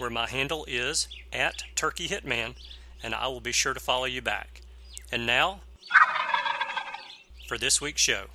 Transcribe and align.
where 0.00 0.08
my 0.08 0.26
handle 0.26 0.64
is 0.66 1.08
at 1.30 1.62
Turkey 1.74 2.08
Hitman, 2.08 2.54
and 3.02 3.14
I 3.14 3.28
will 3.28 3.42
be 3.42 3.52
sure 3.52 3.74
to 3.74 3.80
follow 3.80 4.06
you 4.06 4.22
back. 4.22 4.62
And 5.12 5.26
now, 5.26 5.60
for 7.46 7.58
this 7.58 7.82
week's 7.82 8.00
show. 8.00 8.28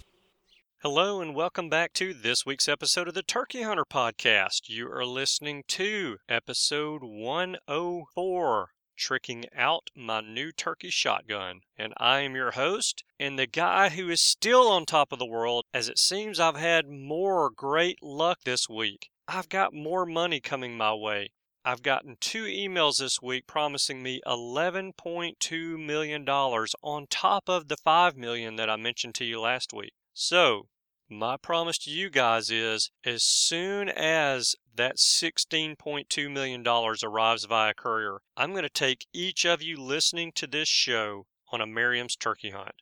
Hello, 0.84 1.22
and 1.22 1.34
welcome 1.34 1.68
back 1.68 1.94
to 1.94 2.14
this 2.14 2.46
week's 2.46 2.70
episode 2.70 3.08
of 3.08 3.16
the 3.16 3.24
Turkey 3.24 3.64
Hunter 3.64 3.84
Podcast. 3.84 4.70
You 4.70 4.92
are 4.92 5.06
listening 5.06 5.64
to 5.70 6.18
episode 6.30 7.02
104 7.02 8.70
tricking 8.96 9.46
out 9.56 9.90
my 9.96 10.22
new 10.22 10.52
turkey 10.52 10.92
shotgun. 10.92 11.62
And 11.78 11.94
I 11.98 12.20
am 12.20 12.36
your 12.36 12.52
host 12.52 13.04
and 13.20 13.40
the 13.40 13.48
guy 13.48 13.90
who 13.90 14.10
is 14.10 14.22
still 14.22 14.68
on 14.70 14.86
top 14.86 15.12
of 15.12 15.20
the 15.20 15.26
world 15.26 15.66
as 15.74 15.90
it 15.90 15.98
seems 15.98 16.40
I've 16.40 16.58
had 16.58 16.88
more 16.88 17.50
great 17.50 18.02
luck 18.04 18.40
this 18.46 18.70
week. 18.70 19.10
I've 19.28 19.50
got 19.50 19.74
more 19.74 20.06
money 20.06 20.40
coming 20.40 20.78
my 20.78 20.94
way. 20.94 21.32
I've 21.68 21.82
gotten 21.82 22.18
two 22.20 22.44
emails 22.44 23.00
this 23.00 23.24
week 23.24 23.48
promising 23.48 24.04
me 24.04 24.22
$11.2 24.28 25.84
million 25.84 26.30
on 26.30 27.08
top 27.10 27.50
of 27.50 27.70
the 27.70 27.78
5 27.84 28.16
million 28.16 28.56
that 28.58 28.70
I 28.70 28.76
mentioned 28.76 29.16
to 29.16 29.26
you 29.26 29.42
last 29.42 29.74
week. 29.74 29.94
So, 30.14 30.68
my 31.10 31.38
promise 31.38 31.80
to 31.80 31.90
you 31.90 32.12
guys 32.12 32.52
is 32.52 32.92
as 33.04 33.24
soon 33.24 33.90
as 33.90 34.56
that 34.76 34.98
$16.2 34.98 36.32
million 36.32 36.64
arrives 36.68 37.46
via 37.46 37.74
courier, 37.74 38.20
I'm 38.38 38.52
going 38.52 38.62
to 38.62 38.70
take 38.70 39.08
each 39.12 39.44
of 39.44 39.64
you 39.64 39.78
listening 39.78 40.34
to 40.36 40.46
this 40.46 40.68
show 40.68 41.26
on 41.52 41.62
a 41.62 41.66
Merriam's 41.66 42.16
turkey 42.16 42.52
hunt. 42.52 42.76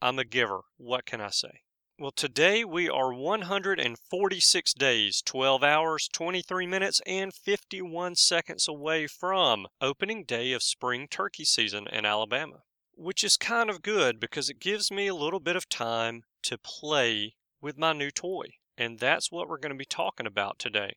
I'm 0.00 0.20
a 0.20 0.24
giver. 0.24 0.60
What 0.76 1.06
can 1.06 1.20
I 1.20 1.30
say? 1.30 1.62
Well, 2.00 2.12
today 2.12 2.64
we 2.64 2.88
are 2.88 3.12
146 3.12 4.74
days, 4.74 5.20
12 5.20 5.64
hours, 5.64 6.08
23 6.12 6.64
minutes, 6.64 7.00
and 7.08 7.34
51 7.34 8.14
seconds 8.14 8.68
away 8.68 9.08
from 9.08 9.66
opening 9.80 10.22
day 10.22 10.52
of 10.52 10.62
spring 10.62 11.08
turkey 11.08 11.44
season 11.44 11.88
in 11.90 12.06
Alabama, 12.06 12.62
which 12.94 13.24
is 13.24 13.36
kind 13.36 13.68
of 13.68 13.82
good 13.82 14.20
because 14.20 14.48
it 14.48 14.60
gives 14.60 14.92
me 14.92 15.08
a 15.08 15.14
little 15.14 15.40
bit 15.40 15.56
of 15.56 15.68
time 15.68 16.22
to 16.44 16.56
play 16.56 17.34
with 17.60 17.76
my 17.76 17.92
new 17.92 18.12
toy. 18.12 18.44
And 18.76 19.00
that's 19.00 19.32
what 19.32 19.48
we're 19.48 19.58
going 19.58 19.72
to 19.72 19.76
be 19.76 19.84
talking 19.84 20.26
about 20.26 20.60
today. 20.60 20.92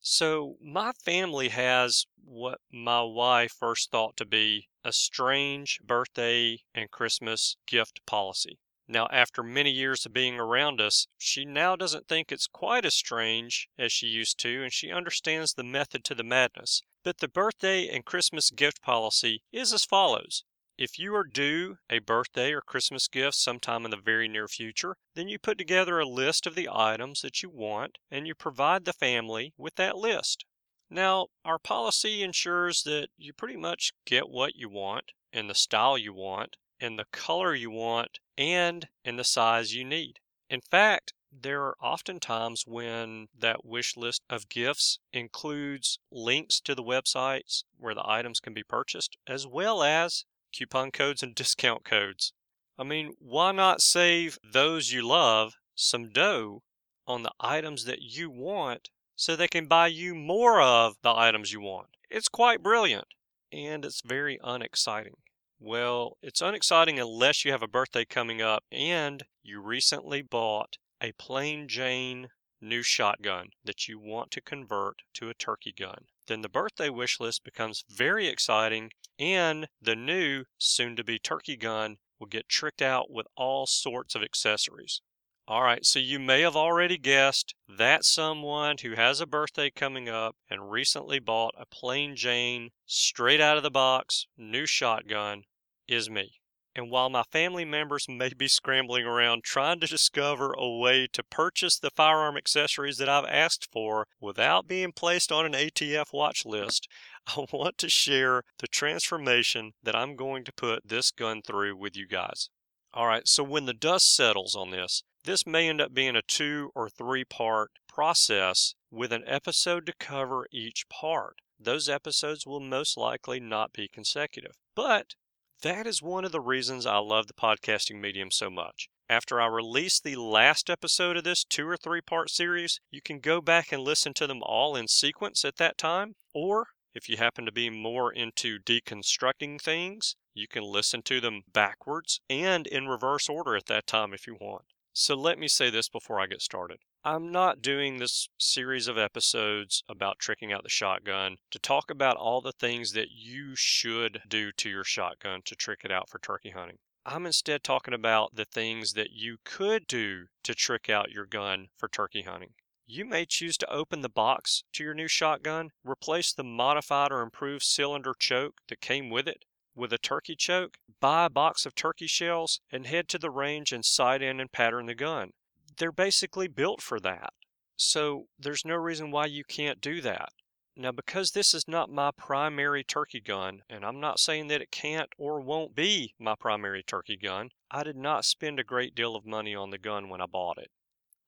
So, 0.00 0.56
my 0.62 0.92
family 0.92 1.50
has 1.50 2.06
what 2.24 2.60
my 2.72 3.02
wife 3.02 3.52
first 3.52 3.90
thought 3.90 4.16
to 4.16 4.24
be 4.24 4.68
a 4.82 4.94
strange 4.94 5.78
birthday 5.84 6.60
and 6.74 6.90
Christmas 6.90 7.58
gift 7.66 8.00
policy. 8.06 8.58
Now, 8.88 9.06
after 9.12 9.42
many 9.42 9.70
years 9.70 10.06
of 10.06 10.12
being 10.12 10.40
around 10.40 10.80
us, 10.80 11.06
she 11.18 11.44
now 11.44 11.76
doesn't 11.76 12.08
think 12.08 12.32
it's 12.32 12.46
quite 12.46 12.84
as 12.84 12.94
strange 12.94 13.68
as 13.78 13.92
she 13.92 14.06
used 14.06 14.38
to, 14.40 14.62
and 14.62 14.72
she 14.72 14.90
understands 14.90 15.54
the 15.54 15.62
method 15.62 16.04
to 16.04 16.14
the 16.14 16.24
madness. 16.24 16.82
But 17.04 17.18
the 17.18 17.28
birthday 17.28 17.86
and 17.86 18.04
Christmas 18.04 18.50
gift 18.50 18.80
policy 18.80 19.42
is 19.52 19.72
as 19.72 19.84
follows 19.84 20.44
if 20.78 20.96
you 20.96 21.12
are 21.16 21.24
due 21.24 21.78
a 21.90 21.98
birthday 21.98 22.52
or 22.52 22.60
Christmas 22.60 23.08
gift 23.08 23.34
sometime 23.34 23.84
in 23.84 23.90
the 23.90 23.96
very 23.96 24.28
near 24.28 24.46
future, 24.46 24.96
then 25.14 25.28
you 25.28 25.36
put 25.36 25.58
together 25.58 25.98
a 25.98 26.08
list 26.08 26.46
of 26.46 26.54
the 26.54 26.68
items 26.72 27.20
that 27.22 27.42
you 27.42 27.50
want 27.50 27.98
and 28.12 28.28
you 28.28 28.34
provide 28.34 28.84
the 28.84 28.92
family 28.92 29.52
with 29.58 29.74
that 29.74 29.96
list. 29.96 30.44
Now, 30.88 31.26
our 31.44 31.58
policy 31.58 32.22
ensures 32.22 32.84
that 32.84 33.08
you 33.16 33.32
pretty 33.32 33.56
much 33.56 33.92
get 34.06 34.28
what 34.28 34.54
you 34.54 34.68
want 34.68 35.10
in 35.32 35.48
the 35.48 35.54
style 35.54 35.98
you 35.98 36.14
want, 36.14 36.56
in 36.80 36.96
the 36.96 37.06
color 37.12 37.54
you 37.54 37.70
want, 37.70 38.20
and 38.36 38.88
in 39.04 39.16
the 39.16 39.24
size 39.24 39.74
you 39.74 39.84
need. 39.84 40.20
In 40.48 40.60
fact, 40.60 41.12
there 41.30 41.62
are 41.62 41.76
often 41.80 42.20
times 42.20 42.64
when 42.66 43.28
that 43.38 43.64
wish 43.64 43.96
list 43.96 44.22
of 44.30 44.48
gifts 44.48 44.98
includes 45.12 45.98
links 46.10 46.60
to 46.60 46.74
the 46.74 46.82
websites 46.82 47.64
where 47.76 47.94
the 47.94 48.08
items 48.08 48.40
can 48.40 48.54
be 48.54 48.62
purchased, 48.62 49.16
as 49.26 49.46
well 49.46 49.82
as 49.82 50.24
coupon 50.52 50.90
codes 50.90 51.22
and 51.22 51.34
discount 51.34 51.84
codes. 51.84 52.32
I 52.78 52.84
mean, 52.84 53.14
why 53.18 53.52
not 53.52 53.82
save 53.82 54.38
those 54.42 54.92
you 54.92 55.06
love 55.06 55.56
some 55.74 56.10
dough 56.10 56.62
on 57.06 57.22
the 57.22 57.32
items 57.40 57.84
that 57.84 58.02
you 58.02 58.30
want 58.30 58.90
so 59.16 59.34
they 59.34 59.48
can 59.48 59.66
buy 59.66 59.88
you 59.88 60.14
more 60.14 60.60
of 60.60 60.96
the 61.02 61.12
items 61.12 61.52
you 61.52 61.60
want? 61.60 61.88
It's 62.08 62.28
quite 62.28 62.62
brilliant 62.62 63.08
and 63.52 63.84
it's 63.84 64.02
very 64.02 64.38
unexciting. 64.42 65.16
Well, 65.60 66.18
it's 66.22 66.40
unexciting 66.40 67.00
unless 67.00 67.44
you 67.44 67.50
have 67.50 67.64
a 67.64 67.68
birthday 67.68 68.04
coming 68.04 68.40
up 68.40 68.64
and 68.70 69.24
you 69.42 69.60
recently 69.60 70.22
bought 70.22 70.78
a 71.00 71.12
plain 71.12 71.66
Jane 71.66 72.28
new 72.60 72.82
shotgun 72.82 73.50
that 73.64 73.88
you 73.88 73.98
want 73.98 74.30
to 74.32 74.40
convert 74.40 75.02
to 75.14 75.28
a 75.28 75.34
turkey 75.34 75.72
gun. 75.72 76.06
Then 76.28 76.42
the 76.42 76.48
birthday 76.48 76.90
wish 76.90 77.18
list 77.18 77.42
becomes 77.42 77.84
very 77.88 78.28
exciting, 78.28 78.90
and 79.18 79.68
the 79.80 79.96
new, 79.96 80.44
soon 80.58 80.94
to 80.96 81.02
be 81.02 81.18
turkey 81.18 81.56
gun 81.56 81.98
will 82.18 82.28
get 82.28 82.48
tricked 82.48 82.82
out 82.82 83.10
with 83.10 83.26
all 83.36 83.66
sorts 83.66 84.14
of 84.14 84.22
accessories. 84.22 85.02
All 85.50 85.62
right, 85.62 85.82
so 85.86 85.98
you 85.98 86.18
may 86.18 86.42
have 86.42 86.56
already 86.56 86.98
guessed 86.98 87.54
that 87.70 88.04
someone 88.04 88.76
who 88.82 88.92
has 88.96 89.18
a 89.18 89.26
birthday 89.26 89.70
coming 89.70 90.06
up 90.06 90.36
and 90.50 90.70
recently 90.70 91.20
bought 91.20 91.54
a 91.56 91.64
plain 91.64 92.16
Jane, 92.16 92.68
straight 92.84 93.40
out 93.40 93.56
of 93.56 93.62
the 93.62 93.70
box, 93.70 94.26
new 94.36 94.66
shotgun 94.66 95.44
is 95.86 96.10
me. 96.10 96.42
And 96.74 96.90
while 96.90 97.08
my 97.08 97.22
family 97.32 97.64
members 97.64 98.04
may 98.10 98.28
be 98.36 98.46
scrambling 98.46 99.06
around 99.06 99.42
trying 99.42 99.80
to 99.80 99.86
discover 99.86 100.52
a 100.52 100.68
way 100.68 101.06
to 101.14 101.22
purchase 101.22 101.78
the 101.78 101.92
firearm 101.96 102.36
accessories 102.36 102.98
that 102.98 103.08
I've 103.08 103.24
asked 103.24 103.72
for 103.72 104.06
without 104.20 104.68
being 104.68 104.92
placed 104.92 105.32
on 105.32 105.46
an 105.46 105.54
ATF 105.54 106.12
watch 106.12 106.44
list, 106.44 106.88
I 107.26 107.46
want 107.50 107.78
to 107.78 107.88
share 107.88 108.42
the 108.58 108.68
transformation 108.68 109.72
that 109.82 109.96
I'm 109.96 110.14
going 110.14 110.44
to 110.44 110.52
put 110.52 110.86
this 110.86 111.10
gun 111.10 111.40
through 111.40 111.74
with 111.78 111.96
you 111.96 112.06
guys. 112.06 112.50
All 112.92 113.06
right, 113.06 113.26
so 113.26 113.42
when 113.42 113.64
the 113.64 113.72
dust 113.72 114.14
settles 114.14 114.54
on 114.54 114.70
this, 114.70 115.04
this 115.24 115.46
may 115.46 115.68
end 115.68 115.80
up 115.80 115.92
being 115.92 116.16
a 116.16 116.22
two 116.22 116.70
or 116.74 116.88
three 116.88 117.24
part 117.24 117.70
process 117.88 118.74
with 118.90 119.12
an 119.12 119.24
episode 119.26 119.86
to 119.86 119.92
cover 119.98 120.46
each 120.52 120.88
part. 120.88 121.36
Those 121.58 121.88
episodes 121.88 122.46
will 122.46 122.60
most 122.60 122.96
likely 122.96 123.40
not 123.40 123.72
be 123.72 123.88
consecutive. 123.88 124.52
But 124.74 125.14
that 125.62 125.86
is 125.86 126.00
one 126.00 126.24
of 126.24 126.30
the 126.30 126.40
reasons 126.40 126.86
I 126.86 126.98
love 126.98 127.26
the 127.26 127.34
podcasting 127.34 128.00
medium 128.00 128.30
so 128.30 128.48
much. 128.48 128.88
After 129.10 129.40
I 129.40 129.46
release 129.46 129.98
the 129.98 130.16
last 130.16 130.70
episode 130.70 131.16
of 131.16 131.24
this 131.24 131.42
two 131.42 131.66
or 131.66 131.76
three 131.76 132.00
part 132.00 132.30
series, 132.30 132.78
you 132.90 133.00
can 133.02 133.18
go 133.18 133.40
back 133.40 133.72
and 133.72 133.82
listen 133.82 134.14
to 134.14 134.26
them 134.26 134.42
all 134.42 134.76
in 134.76 134.86
sequence 134.86 135.44
at 135.44 135.56
that 135.56 135.76
time. 135.76 136.14
Or 136.32 136.68
if 136.94 137.08
you 137.08 137.16
happen 137.16 137.44
to 137.44 137.52
be 137.52 137.70
more 137.70 138.12
into 138.12 138.58
deconstructing 138.58 139.60
things, 139.60 140.14
you 140.34 140.46
can 140.46 140.62
listen 140.62 141.02
to 141.02 141.20
them 141.20 141.42
backwards 141.52 142.20
and 142.30 142.66
in 142.66 142.86
reverse 142.86 143.28
order 143.28 143.56
at 143.56 143.66
that 143.66 143.86
time 143.86 144.14
if 144.14 144.26
you 144.26 144.36
want. 144.40 144.64
So 145.00 145.14
let 145.14 145.38
me 145.38 145.46
say 145.46 145.70
this 145.70 145.88
before 145.88 146.18
I 146.18 146.26
get 146.26 146.42
started. 146.42 146.78
I'm 147.04 147.30
not 147.30 147.62
doing 147.62 147.98
this 147.98 148.28
series 148.36 148.88
of 148.88 148.98
episodes 148.98 149.84
about 149.88 150.18
tricking 150.18 150.52
out 150.52 150.64
the 150.64 150.68
shotgun 150.68 151.36
to 151.52 151.60
talk 151.60 151.88
about 151.88 152.16
all 152.16 152.40
the 152.40 152.50
things 152.50 152.94
that 152.94 153.12
you 153.12 153.54
should 153.54 154.22
do 154.28 154.50
to 154.50 154.68
your 154.68 154.82
shotgun 154.82 155.42
to 155.44 155.54
trick 155.54 155.82
it 155.84 155.92
out 155.92 156.08
for 156.08 156.18
turkey 156.18 156.50
hunting. 156.50 156.78
I'm 157.06 157.26
instead 157.26 157.62
talking 157.62 157.94
about 157.94 158.34
the 158.34 158.44
things 158.44 158.94
that 158.94 159.12
you 159.12 159.36
could 159.44 159.86
do 159.86 160.24
to 160.42 160.52
trick 160.52 160.90
out 160.90 161.12
your 161.12 161.26
gun 161.26 161.68
for 161.76 161.86
turkey 161.88 162.22
hunting. 162.22 162.54
You 162.84 163.04
may 163.04 163.24
choose 163.24 163.56
to 163.58 163.72
open 163.72 164.00
the 164.00 164.08
box 164.08 164.64
to 164.72 164.82
your 164.82 164.94
new 164.94 165.06
shotgun, 165.06 165.70
replace 165.84 166.32
the 166.32 166.42
modified 166.42 167.12
or 167.12 167.22
improved 167.22 167.62
cylinder 167.62 168.14
choke 168.18 168.62
that 168.68 168.80
came 168.80 169.10
with 169.10 169.28
it 169.28 169.44
with 169.78 169.92
a 169.92 169.98
turkey 169.98 170.36
choke, 170.36 170.76
buy 171.00 171.26
a 171.26 171.30
box 171.30 171.64
of 171.64 171.74
turkey 171.74 172.06
shells 172.06 172.60
and 172.70 172.86
head 172.86 173.08
to 173.08 173.18
the 173.18 173.30
range 173.30 173.72
and 173.72 173.84
sight 173.84 174.20
in 174.20 174.40
and 174.40 174.52
pattern 174.52 174.86
the 174.86 174.94
gun. 174.94 175.30
They're 175.78 175.92
basically 175.92 176.48
built 176.48 176.82
for 176.82 176.98
that. 177.00 177.32
So 177.76 178.26
there's 178.38 178.64
no 178.64 178.74
reason 178.74 179.10
why 179.10 179.26
you 179.26 179.44
can't 179.44 179.80
do 179.80 180.00
that. 180.00 180.30
Now, 180.76 180.92
because 180.92 181.32
this 181.32 181.54
is 181.54 181.66
not 181.66 181.90
my 181.90 182.10
primary 182.16 182.84
turkey 182.84 183.20
gun, 183.20 183.62
and 183.68 183.84
I'm 183.84 183.98
not 183.98 184.20
saying 184.20 184.46
that 184.48 184.60
it 184.60 184.70
can't 184.70 185.08
or 185.18 185.40
won't 185.40 185.74
be 185.74 186.14
my 186.20 186.34
primary 186.38 186.84
turkey 186.84 187.16
gun, 187.16 187.50
I 187.70 187.82
did 187.82 187.96
not 187.96 188.24
spend 188.24 188.60
a 188.60 188.64
great 188.64 188.94
deal 188.94 189.16
of 189.16 189.26
money 189.26 189.54
on 189.54 189.70
the 189.70 189.78
gun 189.78 190.08
when 190.08 190.20
I 190.20 190.26
bought 190.26 190.58
it. 190.58 190.70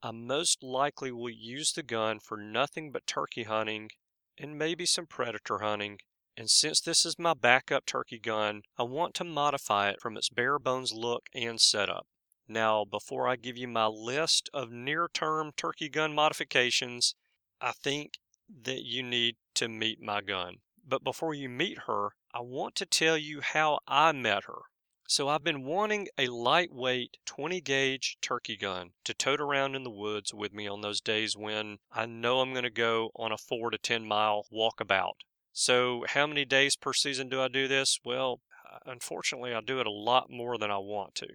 I 0.02 0.12
most 0.12 0.62
likely 0.62 1.12
will 1.12 1.31
use 1.31 1.73
the 1.73 1.82
gun 1.82 2.20
for 2.20 2.37
nothing 2.37 2.93
but 2.93 3.06
turkey 3.06 3.43
hunting 3.43 3.91
and 4.38 4.56
maybe 4.56 4.87
some 4.87 5.06
predator 5.06 5.58
hunting. 5.58 5.99
And 6.36 6.48
since 6.48 6.80
this 6.80 7.04
is 7.04 7.18
my 7.18 7.34
backup 7.34 7.86
turkey 7.86 8.18
gun, 8.18 8.62
I 8.78 8.84
want 8.84 9.14
to 9.14 9.24
modify 9.24 9.90
it 9.90 10.00
from 10.00 10.16
its 10.16 10.28
bare 10.28 10.58
bones 10.58 10.92
look 10.92 11.28
and 11.34 11.60
setup. 11.60 12.06
Now, 12.48 12.84
before 12.84 13.28
I 13.28 13.36
give 13.36 13.56
you 13.56 13.68
my 13.68 13.86
list 13.86 14.50
of 14.52 14.70
near 14.70 15.08
term 15.12 15.52
turkey 15.56 15.88
gun 15.88 16.14
modifications, 16.14 17.14
I 17.60 17.72
think 17.72 18.18
that 18.62 18.84
you 18.84 19.02
need 19.02 19.36
to 19.54 19.68
meet 19.68 20.00
my 20.00 20.20
gun. 20.20 20.56
But 20.84 21.04
before 21.04 21.34
you 21.34 21.48
meet 21.48 21.80
her, 21.86 22.10
I 22.32 22.40
want 22.40 22.74
to 22.76 22.86
tell 22.86 23.16
you 23.16 23.40
how 23.40 23.80
I 23.86 24.12
met 24.12 24.44
her. 24.44 24.62
So 25.06 25.28
I've 25.28 25.44
been 25.44 25.64
wanting 25.64 26.08
a 26.16 26.28
lightweight 26.28 27.18
20 27.26 27.60
gauge 27.60 28.16
turkey 28.20 28.56
gun 28.56 28.92
to 29.04 29.12
tote 29.12 29.40
around 29.40 29.74
in 29.74 29.82
the 29.82 29.90
woods 29.90 30.32
with 30.32 30.52
me 30.52 30.68
on 30.68 30.80
those 30.80 31.00
days 31.00 31.36
when 31.36 31.78
I 31.92 32.06
know 32.06 32.40
I'm 32.40 32.52
going 32.52 32.62
to 32.62 32.70
go 32.70 33.10
on 33.16 33.32
a 33.32 33.36
4 33.36 33.70
to 33.70 33.78
10 33.78 34.04
mile 34.04 34.46
walkabout. 34.52 35.14
So 35.52 36.05
how 36.08 36.26
many 36.26 36.44
days 36.44 36.76
per 36.76 36.93
season 36.93 37.29
do 37.29 37.41
I 37.41 37.49
do 37.49 37.69
this? 37.69 37.99
Well, 38.05 38.41
uh, 38.70 38.79
unfortunately, 38.87 39.52
I 39.52 39.61
do 39.61 39.81
it 39.81 39.87
a 39.87 39.93
lot 39.93 40.31
more 40.31 40.58
than 40.58 40.70
I 40.70 40.79
want 40.79 41.14
to. 41.17 41.29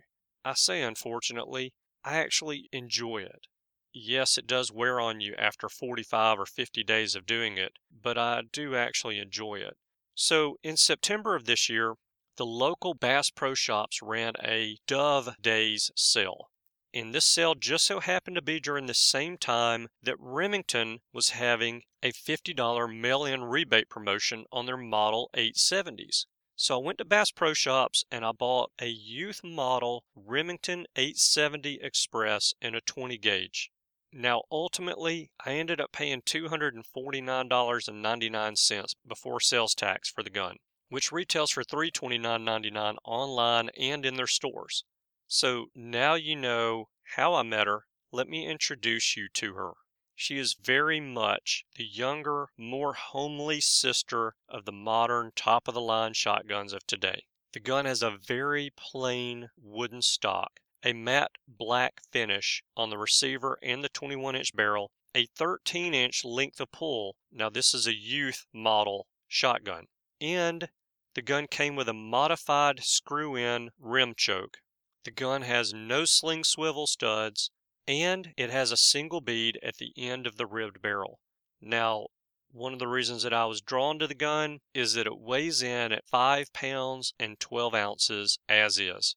I 0.44 0.54
say 0.54 0.82
unfortunately, 0.82 1.74
I 2.04 2.18
actually 2.18 2.70
enjoy 2.72 3.24
it. 3.24 3.48
Yes, 3.94 4.38
it 4.38 4.46
does 4.46 4.72
wear 4.72 5.00
on 5.00 5.22
you 5.22 5.34
after 5.38 5.70
45 5.70 6.40
or 6.40 6.46
50 6.46 6.84
days 6.84 7.16
of 7.16 7.26
doing 7.26 7.58
it, 7.58 7.74
but 7.90 8.18
I 8.18 8.42
do 8.52 8.76
actually 8.76 9.20
enjoy 9.20 9.56
it. 9.56 9.78
So 10.14 10.58
in 10.64 10.78
September 10.78 11.36
of 11.36 11.46
this 11.46 11.70
year, 11.70 11.96
the 12.38 12.46
local 12.46 12.94
Bass 12.94 13.30
Pro 13.30 13.54
Shops 13.54 14.02
ran 14.02 14.34
a 14.44 14.78
Dove 14.88 15.36
Days 15.42 15.92
sale. 15.96 16.50
And 16.96 17.14
this 17.14 17.26
sale 17.26 17.56
just 17.56 17.86
so 17.86 18.00
happened 18.00 18.38
to 18.38 18.42
be 18.42 18.62
during 18.62 18.86
the 18.86 18.94
same 18.94 19.38
time 19.38 19.90
that 20.02 20.16
Remington 20.18 21.02
was 21.12 21.32
having 21.32 21.84
a 22.02 22.14
$50 22.14 22.98
mail 22.98 23.26
in 23.26 23.44
rebate 23.44 23.90
promotion 23.90 24.46
on 24.50 24.66
their 24.66 24.78
Model 24.78 25.30
870s. 25.36 26.26
So 26.56 26.76
I 26.76 26.84
went 26.84 27.00
to 27.00 27.06
Bass 27.06 27.32
Pro 27.32 27.54
Shops 27.54 28.06
and 28.10 28.24
I 28.24 28.32
bought 28.32 28.72
a 28.80 28.88
youth 28.88 29.44
model 29.44 30.06
Remington 30.16 30.88
870 30.96 31.82
Express 31.82 32.54
in 32.62 32.76
a 32.76 32.82
20 32.82 33.18
gauge. 33.18 33.72
Now, 34.14 34.44
ultimately, 34.50 35.32
I 35.46 35.56
ended 35.56 35.82
up 35.82 35.92
paying 35.92 36.22
$249.99 36.22 38.96
before 39.06 39.42
sales 39.42 39.76
tax 39.76 40.10
for 40.10 40.24
the 40.24 40.30
gun 40.30 40.56
which 40.90 41.12
retails 41.12 41.52
for 41.52 41.64
$329.99 41.64 42.96
online 43.04 43.70
and 43.78 44.06
in 44.06 44.16
their 44.16 44.28
stores. 44.28 44.84
So 45.28 45.68
now 45.74 46.14
you 46.14 46.36
know 46.36 46.90
how 47.16 47.34
I 47.34 47.44
met 47.44 47.68
her. 47.68 47.88
Let 48.12 48.28
me 48.28 48.48
introduce 48.48 49.18
you 49.18 49.28
to 49.34 49.54
her. 49.56 49.74
She 50.16 50.38
is 50.38 50.54
very 50.54 51.00
much 51.00 51.66
the 51.76 51.84
younger, 51.84 52.48
more 52.58 52.94
homely 52.94 53.60
sister 53.60 54.36
of 54.48 54.66
the 54.66 54.72
modern 54.72 55.32
top 55.36 55.68
of 55.68 55.74
the 55.74 55.82
line 55.82 56.14
shotguns 56.14 56.72
of 56.72 56.88
today. 56.88 57.26
The 57.54 57.60
gun 57.60 57.86
has 57.86 58.02
a 58.02 58.18
very 58.18 58.72
plain 58.76 59.50
wooden 59.58 60.02
stock, 60.02 60.60
a 60.84 60.94
matte 60.94 61.36
black 61.48 62.02
finish 62.12 62.64
on 62.78 62.90
the 62.90 62.98
receiver 62.98 63.58
and 63.62 63.84
the 63.84 63.90
21 63.90 64.36
inch 64.36 64.56
barrel, 64.56 64.92
a 65.14 65.26
13 65.26 65.94
inch 65.94 66.24
length 66.24 66.62
of 66.62 66.72
pull. 66.72 67.16
Now, 67.32 67.50
this 67.50 67.74
is 67.74 67.88
a 67.88 67.96
youth 67.96 68.46
model 68.54 69.08
shotgun 69.28 69.88
and 70.22 70.70
the 71.14 71.22
gun 71.22 71.48
came 71.48 71.76
with 71.76 71.90
a 71.90 71.94
modified 71.94 72.84
screw-in 72.84 73.72
Rem 73.78 74.14
Choke. 74.16 74.58
The 75.06 75.12
gun 75.12 75.44
has 75.44 75.72
no 75.72 76.06
sling 76.06 76.44
swivel 76.44 76.88
studs, 76.88 77.52
and 77.88 78.34
it 78.38 78.50
has 78.50 78.72
a 78.72 78.78
single 78.78 79.22
bead 79.22 79.60
at 79.62 79.78
the 79.78 79.94
end 79.96 80.26
of 80.26 80.38
the 80.38 80.48
ribbed 80.48 80.82
barrel. 80.82 81.20
Now, 81.62 82.08
one 82.50 82.74
of 82.74 82.80
the 82.80 82.88
reasons 82.88 83.22
that 83.22 83.32
I 83.32 83.46
was 83.46 83.62
drawn 83.62 84.00
to 84.00 84.08
the 84.08 84.16
gun 84.16 84.62
is 84.74 84.94
that 84.96 85.06
it 85.06 85.20
weighs 85.20 85.62
in 85.62 85.92
at 85.92 86.08
5 86.08 86.52
pounds 86.54 87.14
and 87.20 87.40
12 87.40 87.76
ounces 87.76 88.40
as 88.50 88.80
is. 88.80 89.16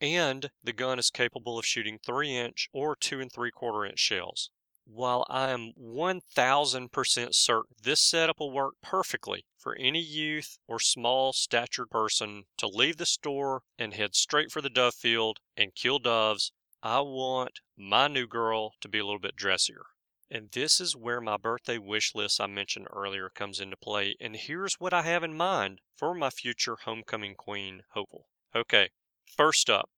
And 0.00 0.50
the 0.64 0.72
gun 0.72 0.98
is 0.98 1.10
capable 1.10 1.60
of 1.60 1.64
shooting 1.64 2.00
3 2.04 2.36
inch 2.36 2.68
or 2.72 2.96
2 2.96 3.20
and 3.20 3.32
3 3.32 3.52
quarter 3.52 3.86
inch 3.86 4.00
shells. 4.00 4.50
While 4.92 5.24
I 5.30 5.50
am 5.50 5.72
1000% 5.78 7.34
certain 7.34 7.76
this 7.80 8.00
setup 8.00 8.40
will 8.40 8.50
work 8.50 8.74
perfectly 8.82 9.46
for 9.56 9.76
any 9.76 10.00
youth 10.00 10.58
or 10.66 10.80
small 10.80 11.32
statured 11.32 11.90
person 11.90 12.46
to 12.56 12.66
leave 12.66 12.96
the 12.96 13.06
store 13.06 13.62
and 13.78 13.94
head 13.94 14.16
straight 14.16 14.50
for 14.50 14.60
the 14.60 14.68
dove 14.68 14.96
field 14.96 15.38
and 15.56 15.76
kill 15.76 16.00
doves, 16.00 16.50
I 16.82 17.02
want 17.02 17.60
my 17.76 18.08
new 18.08 18.26
girl 18.26 18.74
to 18.80 18.88
be 18.88 18.98
a 18.98 19.04
little 19.04 19.20
bit 19.20 19.36
dressier. 19.36 19.84
And 20.28 20.50
this 20.50 20.80
is 20.80 20.96
where 20.96 21.20
my 21.20 21.36
birthday 21.36 21.78
wish 21.78 22.12
list 22.16 22.40
I 22.40 22.48
mentioned 22.48 22.88
earlier 22.90 23.30
comes 23.30 23.60
into 23.60 23.76
play. 23.76 24.16
And 24.20 24.34
here's 24.34 24.80
what 24.80 24.92
I 24.92 25.02
have 25.02 25.22
in 25.22 25.36
mind 25.36 25.82
for 25.94 26.16
my 26.16 26.30
future 26.30 26.76
homecoming 26.84 27.36
queen 27.36 27.84
hopeful. 27.90 28.26
Okay, 28.56 28.90
first 29.24 29.70
up, 29.70 29.88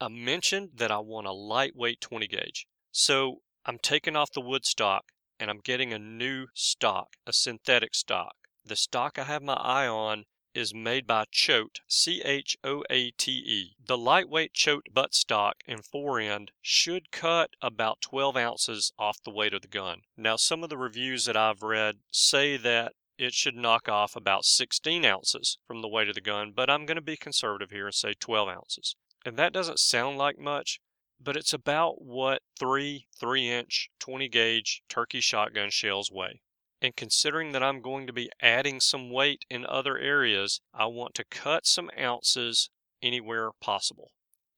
I 0.00 0.08
mentioned 0.08 0.70
that 0.76 0.90
I 0.90 1.00
want 1.00 1.26
a 1.26 1.32
lightweight 1.32 2.00
20 2.00 2.26
gauge. 2.28 2.66
So 2.90 3.42
I'm 3.68 3.78
taking 3.78 4.16
off 4.16 4.32
the 4.32 4.40
wood 4.40 4.64
stock 4.64 5.12
and 5.38 5.50
I'm 5.50 5.60
getting 5.62 5.92
a 5.92 5.98
new 5.98 6.46
stock, 6.54 7.16
a 7.26 7.34
synthetic 7.34 7.94
stock. 7.94 8.34
The 8.64 8.76
stock 8.76 9.18
I 9.18 9.24
have 9.24 9.42
my 9.42 9.56
eye 9.56 9.86
on 9.86 10.24
is 10.54 10.72
made 10.72 11.06
by 11.06 11.26
Choate, 11.30 11.80
C 11.86 12.22
H 12.24 12.56
O 12.64 12.82
A 12.88 13.10
T 13.10 13.30
E. 13.30 13.76
The 13.86 13.98
lightweight 13.98 14.54
Choate 14.54 14.94
butt 14.94 15.14
stock 15.14 15.56
and 15.66 15.84
fore 15.84 16.18
end 16.18 16.50
should 16.62 17.10
cut 17.10 17.50
about 17.60 18.00
12 18.00 18.38
ounces 18.38 18.94
off 18.98 19.22
the 19.22 19.30
weight 19.30 19.52
of 19.52 19.60
the 19.60 19.68
gun. 19.68 20.00
Now, 20.16 20.36
some 20.36 20.64
of 20.64 20.70
the 20.70 20.78
reviews 20.78 21.26
that 21.26 21.36
I've 21.36 21.62
read 21.62 21.96
say 22.10 22.56
that 22.56 22.94
it 23.18 23.34
should 23.34 23.54
knock 23.54 23.86
off 23.86 24.16
about 24.16 24.46
16 24.46 25.04
ounces 25.04 25.58
from 25.66 25.82
the 25.82 25.88
weight 25.88 26.08
of 26.08 26.14
the 26.14 26.22
gun, 26.22 26.52
but 26.56 26.70
I'm 26.70 26.86
going 26.86 26.96
to 26.96 27.02
be 27.02 27.18
conservative 27.18 27.70
here 27.70 27.84
and 27.84 27.94
say 27.94 28.14
12 28.18 28.48
ounces. 28.48 28.96
And 29.26 29.36
that 29.36 29.52
doesn't 29.52 29.78
sound 29.78 30.16
like 30.16 30.38
much, 30.38 30.80
but 31.20 31.36
it's 31.36 31.52
about 31.52 32.00
what 32.02 32.42
three 32.58 33.06
3 33.18 33.50
inch 33.50 33.90
20 33.98 34.28
gauge 34.28 34.82
turkey 34.88 35.20
shotgun 35.20 35.70
shells 35.70 36.10
weigh. 36.12 36.40
And 36.80 36.94
considering 36.94 37.52
that 37.52 37.62
I'm 37.62 37.82
going 37.82 38.06
to 38.06 38.12
be 38.12 38.30
adding 38.40 38.78
some 38.80 39.10
weight 39.10 39.44
in 39.50 39.66
other 39.66 39.98
areas, 39.98 40.60
I 40.72 40.86
want 40.86 41.14
to 41.14 41.24
cut 41.24 41.66
some 41.66 41.90
ounces 41.98 42.70
anywhere 43.02 43.50
possible. 43.60 44.12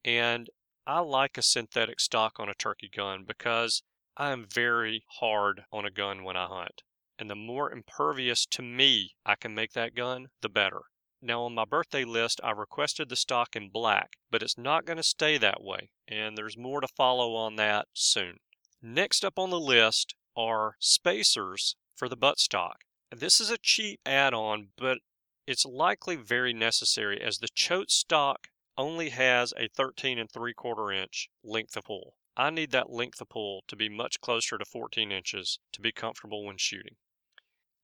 And 0.04 0.50
I 0.86 1.00
like 1.00 1.38
a 1.38 1.42
synthetic 1.42 1.98
stock 2.00 2.38
on 2.38 2.48
a 2.48 2.54
turkey 2.54 2.90
gun 2.94 3.24
because 3.26 3.82
I 4.16 4.32
am 4.32 4.46
very 4.46 5.04
hard 5.20 5.62
on 5.72 5.86
a 5.86 5.90
gun 5.90 6.24
when 6.24 6.36
I 6.36 6.46
hunt. 6.46 6.82
And 7.18 7.30
the 7.30 7.36
more 7.36 7.72
impervious 7.72 8.44
to 8.46 8.62
me 8.62 9.14
I 9.24 9.34
can 9.34 9.54
make 9.54 9.72
that 9.72 9.94
gun, 9.94 10.28
the 10.42 10.48
better. 10.48 10.82
Now 11.22 11.42
on 11.42 11.54
my 11.54 11.66
birthday 11.66 12.04
list, 12.04 12.40
I 12.42 12.52
requested 12.52 13.08
the 13.08 13.16
stock 13.16 13.54
in 13.54 13.68
black, 13.68 14.16
but 14.30 14.42
it's 14.42 14.56
not 14.56 14.86
going 14.86 14.96
to 14.96 15.02
stay 15.02 15.36
that 15.36 15.62
way, 15.62 15.90
and 16.08 16.36
there's 16.36 16.56
more 16.56 16.80
to 16.80 16.88
follow 16.88 17.34
on 17.34 17.56
that 17.56 17.88
soon. 17.92 18.38
Next 18.80 19.24
up 19.24 19.38
on 19.38 19.50
the 19.50 19.60
list 19.60 20.14
are 20.34 20.76
spacers 20.78 21.76
for 21.94 22.08
the 22.08 22.16
buttstock. 22.16 22.76
This 23.14 23.40
is 23.40 23.50
a 23.50 23.58
cheap 23.58 24.00
add-on, 24.06 24.68
but 24.78 24.98
it's 25.46 25.66
likely 25.66 26.16
very 26.16 26.54
necessary 26.54 27.20
as 27.20 27.38
the 27.38 27.48
choate 27.54 27.90
stock 27.90 28.48
only 28.78 29.10
has 29.10 29.52
a 29.58 29.68
13 29.68 30.18
and 30.18 30.30
3 30.30 30.54
quarter 30.54 30.90
inch 30.90 31.28
length 31.44 31.76
of 31.76 31.84
pull. 31.84 32.14
I 32.34 32.48
need 32.48 32.70
that 32.70 32.88
length 32.88 33.20
of 33.20 33.28
pull 33.28 33.64
to 33.68 33.76
be 33.76 33.90
much 33.90 34.22
closer 34.22 34.56
to 34.56 34.64
14 34.64 35.12
inches 35.12 35.58
to 35.72 35.82
be 35.82 35.92
comfortable 35.92 36.46
when 36.46 36.56
shooting. 36.56 36.96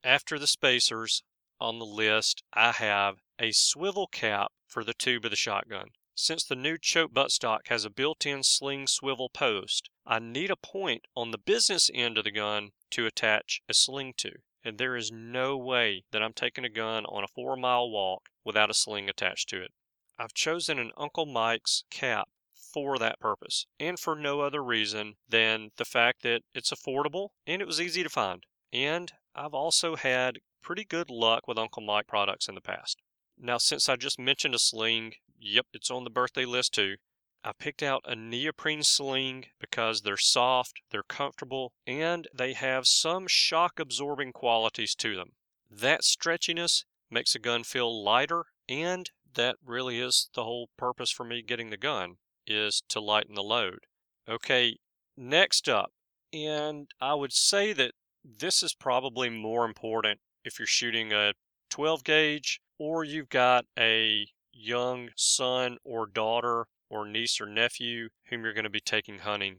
After 0.03 0.39
the 0.39 0.47
spacers 0.47 1.23
on 1.61 1.79
the 1.79 1.87
list, 1.87 2.43
I 2.53 2.73
have 2.73 3.17
a 3.39 3.53
swivel 3.53 4.07
cap 4.07 4.53
for 4.67 4.85
the 4.85 4.95
tube 4.95 5.25
of 5.25 5.31
the 5.31 5.37
shotgun. 5.37 5.89
Since 6.15 6.45
the 6.45 6.57
new 6.57 6.79
Choate 6.79 7.13
buttstock 7.13 7.69
has 7.69 7.85
a 7.85 7.91
built-in 7.91 8.43
sling 8.43 8.87
swivel 8.87 9.29
post, 9.29 9.91
I 10.07 10.19
need 10.19 10.51
a 10.51 10.57
point 10.57 11.07
on 11.15 11.31
the 11.31 11.39
business 11.39 11.91
end 11.93 12.17
of 12.17 12.25
the 12.25 12.31
gun 12.31 12.71
to 12.91 13.05
attach 13.05 13.61
a 13.69 13.75
sling 13.75 14.15
to. 14.19 14.33
And 14.65 14.79
there 14.79 14.97
is 14.97 15.13
no 15.13 15.57
way 15.57 16.05
that 16.13 16.23
I'm 16.23 16.33
taking 16.33 16.65
a 16.65 16.71
gun 16.71 17.05
on 17.07 17.23
a 17.23 17.29
four 17.29 17.57
mile 17.57 17.91
walk 17.91 18.31
without 18.45 18.71
a 18.71 18.75
sling 18.75 19.09
attached 19.09 19.49
to 19.51 19.63
it. 19.63 19.73
I've 20.19 20.33
chosen 20.33 20.79
an 20.79 20.93
Uncle 20.97 21.27
Mike's 21.27 21.85
cap 21.91 22.29
for 22.55 22.99
that 22.99 23.21
purpose, 23.21 23.67
and 23.79 23.99
for 23.99 24.17
no 24.17 24.41
other 24.41 24.63
reason 24.63 25.17
than 25.29 25.71
the 25.77 25.85
fact 25.85 26.23
that 26.23 26.43
it's 26.55 26.73
affordable 26.73 27.29
and 27.47 27.63
it 27.63 27.67
was 27.67 27.81
easy 27.81 28.03
to 28.03 28.09
find. 28.09 28.45
And 28.73 29.13
I've 29.35 29.55
also 29.55 29.97
had 29.97 30.39
pretty 30.67 30.85
good 30.85 31.09
luck 31.09 31.47
with 31.47 31.57
Uncle 31.57 31.81
Mike 31.81 32.09
products 32.09 32.49
in 32.49 32.57
the 32.57 32.61
past. 32.61 33.01
Now, 33.39 33.57
since 33.57 33.89
I 33.89 33.95
just 33.95 34.19
mentioned 34.19 34.53
a 34.53 34.59
sling, 34.59 35.13
yep, 35.39 35.67
it's 35.73 35.93
on 35.93 36.03
the 36.03 36.11
birthday 36.11 36.45
list 36.45 36.75
too. 36.75 36.97
I 37.45 37.53
picked 37.57 37.85
out 37.85 38.03
a 38.05 38.17
neoprene 38.17 38.83
sling 38.83 39.45
because 39.61 40.01
they're 40.01 40.17
soft, 40.17 40.81
they're 40.91 41.05
comfortable, 41.05 41.73
and 41.87 42.27
they 42.37 42.53
have 42.55 42.89
some 42.89 43.27
shock 43.29 43.79
absorbing 43.79 44.33
qualities 44.33 44.97
to 44.97 45.15
them. 45.15 45.35
That 45.71 46.03
stretchiness 46.03 46.85
makes 47.09 47.37
a 47.37 47.39
gun 47.39 47.63
feel 47.63 48.03
lighter, 48.03 48.47
and 48.69 49.09
that 49.35 49.57
really 49.65 50.01
is 50.01 50.31
the 50.35 50.43
whole 50.43 50.71
purpose 50.77 51.13
for 51.13 51.23
me 51.23 51.43
getting 51.43 51.71
the 51.71 51.77
gun 51.77 52.17
is 52.45 52.83
to 52.89 52.99
lighten 52.99 53.37
the 53.37 53.43
load. 53.45 53.81
Okay, 54.29 54.79
next 55.17 55.69
up, 55.69 55.93
and 56.33 56.89
I 57.01 57.15
would 57.15 57.33
say 57.33 57.73
that 57.75 57.93
this 58.25 58.65
is 58.65 58.75
probably 58.75 59.31
more 59.31 59.65
important 59.65 60.19
if 60.47 60.61
you're 60.61 60.67
shooting 60.67 61.13
a 61.13 61.35
12 61.71 62.05
gauge 62.05 62.61
or 62.79 63.03
you've 63.03 63.29
got 63.29 63.67
a 63.77 64.29
young 64.53 65.11
son 65.17 65.77
or 65.83 66.07
daughter 66.07 66.67
or 66.89 67.05
niece 67.05 67.41
or 67.41 67.47
nephew 67.47 68.09
whom 68.29 68.45
you're 68.45 68.55
going 68.55 68.63
to 68.63 68.71
be 68.71 68.81
taking 68.81 69.19
hunting. 69.19 69.59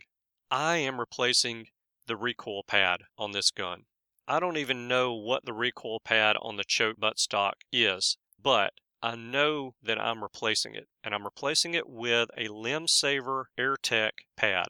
I 0.49 0.77
am 0.77 0.97
replacing 0.97 1.67
the 2.05 2.15
recoil 2.15 2.63
pad 2.63 3.01
on 3.17 3.33
this 3.33 3.51
gun. 3.51 3.83
I 4.29 4.39
don't 4.39 4.55
even 4.55 4.87
know 4.87 5.13
what 5.13 5.43
the 5.43 5.51
recoil 5.51 5.99
pad 5.99 6.37
on 6.41 6.55
the 6.55 6.63
Choate 6.63 6.99
buttstock 7.01 7.53
is, 7.69 8.17
but 8.41 8.71
I 9.03 9.15
know 9.15 9.75
that 9.83 9.99
I'm 9.99 10.23
replacing 10.23 10.73
it, 10.73 10.87
and 11.03 11.13
I'm 11.13 11.25
replacing 11.25 11.73
it 11.73 11.89
with 11.89 12.29
a 12.37 12.47
Limb 12.47 12.87
Saver 12.87 13.49
AirTech 13.59 14.11
pad. 14.37 14.67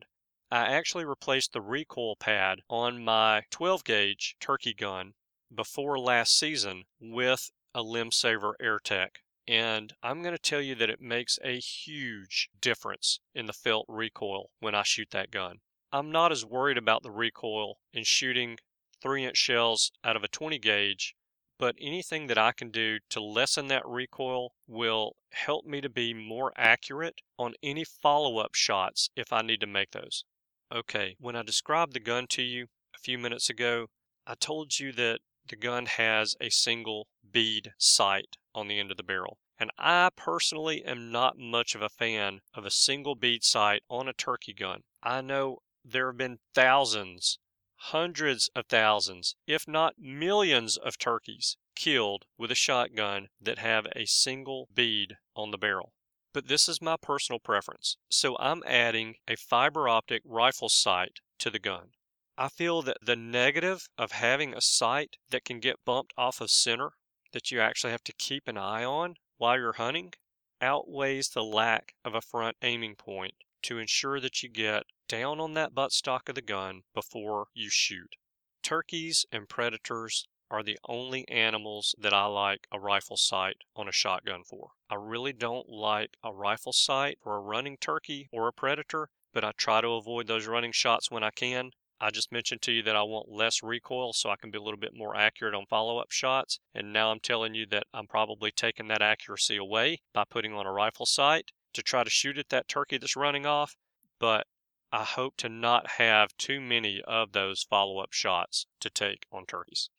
I 0.49 0.65
actually 0.65 1.05
replaced 1.05 1.53
the 1.53 1.61
recoil 1.61 2.15
pad 2.15 2.61
on 2.69 3.03
my 3.03 3.43
12 3.51 3.83
gauge 3.83 4.35
turkey 4.39 4.73
gun 4.73 5.13
before 5.53 5.99
last 5.99 6.37
season 6.37 6.83
with 6.99 7.51
a 7.73 7.81
Limb 7.81 8.11
Saver 8.11 8.55
AirTech. 8.61 9.17
And 9.47 9.93
I'm 10.03 10.21
going 10.21 10.35
to 10.35 10.41
tell 10.41 10.61
you 10.61 10.75
that 10.75 10.89
it 10.89 10.99
makes 10.99 11.39
a 11.43 11.59
huge 11.59 12.49
difference 12.59 13.19
in 13.33 13.45
the 13.45 13.53
felt 13.53 13.85
recoil 13.87 14.49
when 14.59 14.75
I 14.75 14.83
shoot 14.83 15.09
that 15.11 15.31
gun. 15.31 15.59
I'm 15.91 16.11
not 16.11 16.33
as 16.33 16.45
worried 16.45 16.77
about 16.77 17.03
the 17.03 17.11
recoil 17.11 17.77
in 17.93 18.03
shooting 18.03 18.57
3 19.01 19.25
inch 19.25 19.37
shells 19.37 19.91
out 20.03 20.17
of 20.17 20.23
a 20.23 20.27
20 20.27 20.59
gauge, 20.59 21.15
but 21.57 21.75
anything 21.79 22.27
that 22.27 22.37
I 22.37 22.51
can 22.51 22.71
do 22.71 22.99
to 23.09 23.21
lessen 23.21 23.67
that 23.67 23.85
recoil 23.85 24.51
will 24.67 25.15
help 25.31 25.65
me 25.65 25.79
to 25.81 25.89
be 25.89 26.13
more 26.13 26.51
accurate 26.57 27.21
on 27.39 27.53
any 27.63 27.85
follow 27.85 28.39
up 28.39 28.53
shots 28.53 29.09
if 29.15 29.31
I 29.31 29.41
need 29.41 29.61
to 29.61 29.67
make 29.67 29.91
those. 29.91 30.25
Okay, 30.73 31.15
when 31.19 31.37
I 31.37 31.43
described 31.43 31.93
the 31.93 32.01
gun 32.01 32.27
to 32.31 32.41
you 32.41 32.65
a 32.93 32.99
few 32.99 33.17
minutes 33.17 33.49
ago, 33.49 33.87
I 34.25 34.35
told 34.35 34.77
you 34.79 34.91
that 34.93 35.19
the 35.47 35.55
gun 35.55 35.85
has 35.85 36.35
a 36.39 36.49
single 36.49 37.07
bead 37.29 37.73
sight 37.77 38.37
on 38.53 38.67
the 38.67 38.79
end 38.79 38.91
of 38.91 38.97
the 38.97 39.03
barrel. 39.03 39.39
And 39.59 39.71
I 39.77 40.09
personally 40.15 40.83
am 40.85 41.11
not 41.11 41.37
much 41.37 41.73
of 41.75 41.81
a 41.81 41.89
fan 41.89 42.41
of 42.53 42.65
a 42.65 42.71
single 42.71 43.15
bead 43.15 43.43
sight 43.43 43.83
on 43.89 44.07
a 44.07 44.13
turkey 44.13 44.53
gun. 44.53 44.83
I 45.01 45.21
know 45.21 45.59
there 45.83 46.07
have 46.07 46.17
been 46.17 46.39
thousands 46.53 47.39
hundreds 47.77 48.49
of 48.55 48.65
thousands, 48.65 49.35
if 49.45 49.67
not 49.67 49.99
millions 49.99 50.77
of 50.77 50.97
turkeys 50.97 51.57
killed 51.75 52.25
with 52.37 52.51
a 52.51 52.55
shotgun 52.55 53.29
that 53.39 53.59
have 53.59 53.85
a 53.95 54.05
single 54.05 54.67
bead 54.73 55.17
on 55.35 55.51
the 55.51 55.57
barrel. 55.57 55.93
But 56.33 56.47
this 56.47 56.67
is 56.67 56.81
my 56.81 56.97
personal 56.97 57.39
preference, 57.39 57.97
so 58.09 58.35
I'm 58.39 58.63
adding 58.65 59.15
a 59.27 59.35
fiber 59.35 59.87
optic 59.87 60.21
rifle 60.25 60.69
sight 60.69 61.19
to 61.39 61.49
the 61.49 61.59
gun. 61.59 61.91
I 62.39 62.49
feel 62.49 62.83
that 62.83 62.97
the 63.01 63.15
negative 63.15 63.89
of 63.97 64.11
having 64.11 64.53
a 64.53 64.61
sight 64.61 65.17
that 65.31 65.43
can 65.43 65.59
get 65.59 65.83
bumped 65.83 66.13
off 66.15 66.39
of 66.39 66.51
center, 66.51 66.91
that 67.33 67.49
you 67.49 67.59
actually 67.59 67.89
have 67.89 68.03
to 68.03 68.13
keep 68.13 68.47
an 68.47 68.59
eye 68.59 68.83
on 68.83 69.15
while 69.37 69.57
you're 69.57 69.73
hunting, 69.73 70.13
outweighs 70.61 71.29
the 71.29 71.43
lack 71.43 71.95
of 72.05 72.13
a 72.13 72.21
front 72.21 72.55
aiming 72.61 72.95
point 72.95 73.33
to 73.63 73.79
ensure 73.79 74.19
that 74.19 74.43
you 74.43 74.49
get 74.49 74.83
down 75.07 75.39
on 75.39 75.55
that 75.55 75.73
buttstock 75.73 76.29
of 76.29 76.35
the 76.35 76.43
gun 76.43 76.83
before 76.93 77.47
you 77.55 77.71
shoot. 77.71 78.15
Turkeys 78.61 79.25
and 79.31 79.49
predators 79.49 80.27
are 80.51 80.61
the 80.61 80.77
only 80.87 81.27
animals 81.27 81.95
that 81.97 82.13
I 82.13 82.25
like 82.25 82.67
a 82.71 82.79
rifle 82.79 83.17
sight 83.17 83.57
on 83.75 83.87
a 83.87 83.91
shotgun 83.91 84.43
for. 84.43 84.69
I 84.91 84.95
really 84.95 85.33
don't 85.33 85.69
like 85.69 86.11
a 86.23 86.31
rifle 86.31 86.71
sight 86.71 87.17
for 87.23 87.35
a 87.35 87.41
running 87.41 87.77
turkey 87.77 88.29
or 88.31 88.47
a 88.47 88.53
predator, 88.53 89.09
but 89.33 89.43
I 89.43 89.53
try 89.57 89.81
to 89.81 89.89
avoid 89.93 90.27
those 90.27 90.45
running 90.45 90.71
shots 90.71 91.09
when 91.09 91.23
I 91.23 91.31
can. 91.31 91.71
I 91.99 92.11
just 92.11 92.31
mentioned 92.31 92.61
to 92.61 92.71
you 92.71 92.83
that 92.83 92.95
I 92.95 93.01
want 93.01 93.31
less 93.31 93.63
recoil 93.63 94.13
so 94.13 94.29
I 94.29 94.35
can 94.35 94.51
be 94.51 94.57
a 94.59 94.61
little 94.61 94.79
bit 94.79 94.93
more 94.95 95.15
accurate 95.15 95.55
on 95.55 95.65
follow 95.65 95.97
up 95.97 96.11
shots. 96.11 96.59
And 96.75 96.93
now 96.93 97.11
I'm 97.11 97.19
telling 97.19 97.55
you 97.55 97.65
that 97.67 97.87
I'm 97.93 98.05
probably 98.05 98.51
taking 98.51 98.87
that 98.89 99.01
accuracy 99.01 99.57
away 99.57 100.01
by 100.13 100.23
putting 100.29 100.53
on 100.53 100.67
a 100.67 100.71
rifle 100.71 101.07
sight 101.07 101.51
to 101.73 101.81
try 101.81 102.03
to 102.03 102.09
shoot 102.09 102.37
at 102.37 102.49
that 102.49 102.67
turkey 102.67 102.97
that's 102.97 103.15
running 103.15 103.47
off. 103.47 103.75
But 104.19 104.45
I 104.91 105.03
hope 105.03 105.37
to 105.37 105.49
not 105.49 105.91
have 105.91 106.37
too 106.37 106.61
many 106.61 107.01
of 107.01 107.31
those 107.31 107.63
follow 107.63 107.99
up 107.99 108.13
shots 108.13 108.67
to 108.79 108.89
take 108.89 109.25
on 109.31 109.45
turkeys. 109.45 109.89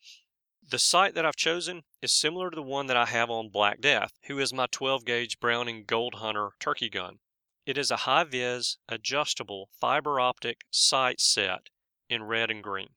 The 0.70 0.78
sight 0.78 1.14
that 1.14 1.26
I've 1.26 1.36
chosen 1.36 1.82
is 2.00 2.12
similar 2.12 2.50
to 2.50 2.54
the 2.54 2.62
one 2.62 2.86
that 2.86 2.96
I 2.96 3.06
have 3.06 3.28
on 3.28 3.48
Black 3.48 3.80
Death, 3.80 4.12
who 4.24 4.38
is 4.38 4.52
my 4.52 4.66
12 4.70 5.04
gauge 5.04 5.40
Browning 5.40 5.84
Gold 5.84 6.14
Hunter 6.16 6.50
turkey 6.60 6.90
gun. 6.90 7.18
It 7.66 7.76
is 7.76 7.90
a 7.90 7.96
HiViz, 7.96 8.76
adjustable 8.88 9.68
fiber 9.80 10.20
optic 10.20 10.64
sight 10.70 11.20
set 11.20 11.70
in 12.08 12.22
red 12.22 12.50
and 12.50 12.62
green. 12.62 12.88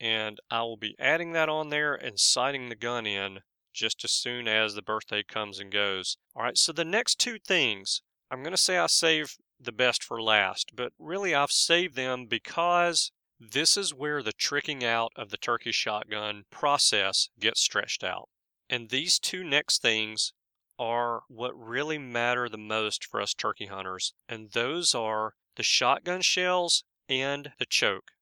And 0.00 0.40
I 0.50 0.62
will 0.62 0.76
be 0.76 0.96
adding 0.98 1.32
that 1.32 1.48
on 1.48 1.68
there 1.68 1.94
and 1.94 2.18
sighting 2.18 2.68
the 2.68 2.74
gun 2.74 3.06
in 3.06 3.40
just 3.72 4.04
as 4.04 4.12
soon 4.12 4.48
as 4.48 4.74
the 4.74 4.82
birthday 4.82 5.22
comes 5.22 5.58
and 5.58 5.70
goes. 5.70 6.16
All 6.34 6.42
right, 6.42 6.56
so 6.56 6.72
the 6.72 6.84
next 6.84 7.18
two 7.18 7.38
things, 7.38 8.02
I'm 8.30 8.42
going 8.42 8.52
to 8.52 8.56
say 8.56 8.78
I 8.78 8.86
save 8.86 9.36
the 9.60 9.72
best 9.72 10.02
for 10.02 10.22
last, 10.22 10.72
but 10.74 10.92
really 10.98 11.34
I've 11.34 11.52
saved 11.52 11.96
them 11.96 12.26
because 12.26 13.12
this 13.38 13.76
is 13.76 13.94
where 13.94 14.22
the 14.22 14.32
tricking 14.32 14.84
out 14.84 15.12
of 15.16 15.30
the 15.30 15.36
turkey 15.36 15.72
shotgun 15.72 16.44
process 16.50 17.28
gets 17.38 17.60
stretched 17.60 18.04
out. 18.04 18.28
And 18.68 18.88
these 18.88 19.18
two 19.18 19.42
next 19.42 19.82
things 19.82 20.32
are 20.78 21.22
what 21.28 21.52
really 21.58 21.98
matter 21.98 22.48
the 22.48 22.58
most 22.58 23.04
for 23.04 23.20
us 23.20 23.34
turkey 23.34 23.66
hunters, 23.66 24.14
and 24.28 24.50
those 24.52 24.94
are 24.94 25.34
the 25.56 25.62
shotgun 25.62 26.22
shells 26.22 26.84
and 27.08 27.52
the 27.58 27.66
choke. 27.66 28.12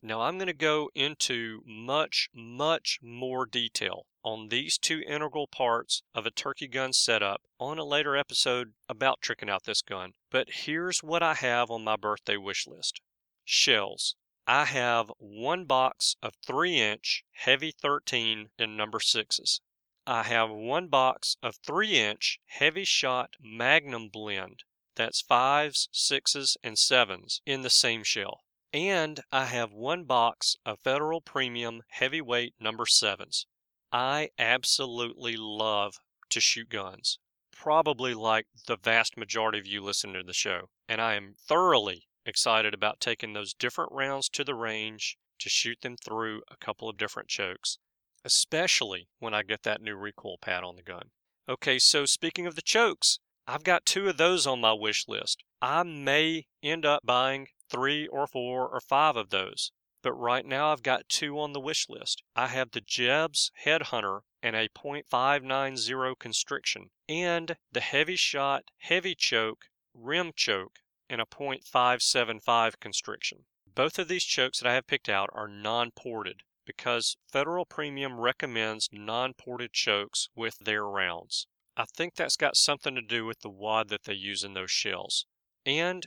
Now 0.00 0.20
I'm 0.20 0.38
going 0.38 0.46
to 0.46 0.52
go 0.52 0.90
into 0.94 1.62
much, 1.66 2.30
much 2.32 3.00
more 3.02 3.44
detail 3.44 4.06
on 4.22 4.48
these 4.48 4.78
two 4.78 5.00
integral 5.00 5.48
parts 5.48 6.02
of 6.14 6.24
a 6.24 6.30
turkey 6.30 6.68
gun 6.68 6.92
setup 6.92 7.42
on 7.58 7.78
a 7.78 7.84
later 7.84 8.16
episode 8.16 8.74
about 8.88 9.20
tricking 9.20 9.50
out 9.50 9.64
this 9.64 9.82
gun. 9.82 10.12
But 10.30 10.50
here's 10.50 11.02
what 11.02 11.24
I 11.24 11.34
have 11.34 11.68
on 11.68 11.82
my 11.82 11.96
birthday 11.96 12.36
wish 12.36 12.64
list 12.68 13.00
shells. 13.44 14.14
I 14.46 14.66
have 14.66 15.10
one 15.18 15.64
box 15.64 16.14
of 16.22 16.34
3 16.46 16.80
inch 16.80 17.24
Hevi-13 17.44 18.50
in 18.56 18.76
number 18.76 19.00
6s. 19.00 19.60
I 20.06 20.22
have 20.22 20.48
one 20.48 20.86
box 20.86 21.36
of 21.42 21.56
3 21.66 21.98
inch 21.98 22.38
Hevi-Shot 22.60 23.34
Magnum 23.40 24.10
blend. 24.10 24.62
That's 24.94 25.22
5s, 25.22 25.88
6s, 25.92 26.56
and 26.62 26.76
7s 26.76 27.40
in 27.44 27.62
the 27.62 27.70
same 27.70 28.04
shell. 28.04 28.44
And 28.72 29.20
I 29.32 29.46
have 29.46 29.72
one 29.72 30.04
box 30.04 30.56
of 30.66 30.80
Federal 30.80 31.22
Premium 31.22 31.82
Heavyweight 31.88 32.54
number 32.60 32.84
7s. 32.84 33.46
I 33.90 34.28
absolutely 34.38 35.36
love 35.38 35.94
to 36.28 36.40
shoot 36.40 36.68
guns, 36.68 37.18
probably 37.50 38.12
like 38.12 38.46
the 38.66 38.76
vast 38.76 39.16
majority 39.16 39.58
of 39.58 39.66
you 39.66 39.80
listening 39.80 40.14
to 40.14 40.22
the 40.22 40.34
show. 40.34 40.68
And 40.86 41.00
I 41.00 41.14
am 41.14 41.34
thoroughly 41.48 42.08
excited 42.26 42.74
about 42.74 43.00
taking 43.00 43.32
those 43.32 43.54
different 43.54 43.90
rounds 43.90 44.28
to 44.30 44.44
the 44.44 44.54
range 44.54 45.16
to 45.38 45.48
shoot 45.48 45.80
them 45.80 45.96
through 45.96 46.42
a 46.50 46.56
couple 46.56 46.90
of 46.90 46.98
different 46.98 47.30
chokes, 47.30 47.78
especially 48.22 49.08
when 49.18 49.32
I 49.32 49.44
get 49.44 49.62
that 49.62 49.80
new 49.80 49.96
recoil 49.96 50.36
pad 50.36 50.62
on 50.62 50.76
the 50.76 50.82
gun. 50.82 51.10
Okay, 51.48 51.78
so 51.78 52.04
speaking 52.04 52.46
of 52.46 52.54
the 52.54 52.60
chokes, 52.60 53.18
I've 53.46 53.64
got 53.64 53.86
two 53.86 54.08
of 54.10 54.18
those 54.18 54.46
on 54.46 54.60
my 54.60 54.74
wish 54.74 55.06
list. 55.08 55.42
I 55.62 55.82
may 55.84 56.46
end 56.62 56.84
up 56.84 57.06
buying 57.06 57.46
three 57.70 58.06
or 58.08 58.26
four 58.26 58.68
or 58.68 58.80
five 58.80 59.16
of 59.16 59.30
those 59.30 59.72
but 60.00 60.12
right 60.12 60.46
now 60.46 60.70
I've 60.70 60.84
got 60.84 61.08
two 61.08 61.40
on 61.40 61.52
the 61.52 61.60
wish 61.60 61.88
list. 61.88 62.22
I 62.36 62.46
have 62.46 62.70
the 62.70 62.80
Jebs 62.80 63.50
Headhunter 63.64 64.20
and 64.40 64.54
a 64.54 64.68
.590 64.68 66.18
constriction, 66.18 66.90
and 67.08 67.56
the 67.72 67.80
Heavy 67.80 68.14
Shot 68.14 68.70
Heavy 68.78 69.16
Choke 69.16 69.66
Rim 69.92 70.32
Choke 70.36 70.78
and 71.10 71.20
a 71.20 71.26
.575 71.26 72.78
constriction. 72.78 73.46
Both 73.66 73.98
of 73.98 74.06
these 74.06 74.24
chokes 74.24 74.60
that 74.60 74.68
I 74.68 74.74
have 74.74 74.86
picked 74.86 75.08
out 75.08 75.30
are 75.32 75.48
non-ported 75.48 76.42
because 76.64 77.16
Federal 77.32 77.64
Premium 77.66 78.20
recommends 78.20 78.88
non-ported 78.92 79.72
chokes 79.72 80.28
with 80.36 80.58
their 80.58 80.84
rounds. 80.84 81.48
I 81.76 81.86
think 81.86 82.14
that's 82.14 82.36
got 82.36 82.56
something 82.56 82.94
to 82.94 83.02
do 83.02 83.24
with 83.24 83.40
the 83.40 83.50
wad 83.50 83.88
that 83.88 84.04
they 84.04 84.14
use 84.14 84.44
in 84.44 84.54
those 84.54 84.70
shells. 84.70 85.26
And 85.66 86.06